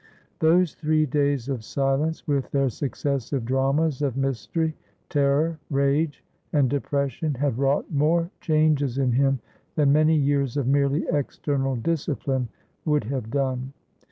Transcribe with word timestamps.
Those 0.39 0.73
three 0.73 1.05
days 1.05 1.47
of 1.47 1.63
silence, 1.63 2.27
with 2.27 2.49
their 2.49 2.69
successive 2.69 3.45
dramas 3.45 4.01
of 4.01 4.17
mystery, 4.17 4.75
terror, 5.09 5.59
rage, 5.69 6.23
and 6.51 6.67
depression, 6.67 7.35
had 7.35 7.59
wrought 7.59 7.85
more 7.91 8.31
changes 8.39 8.97
in 8.97 9.11
him 9.11 9.41
than 9.75 9.93
many 9.93 10.15
years 10.15 10.57
of 10.57 10.65
merely 10.65 11.05
external 11.11 11.75
discipline 11.75 12.47
would 12.83 13.03
have 13.03 13.29
done. 13.29 13.73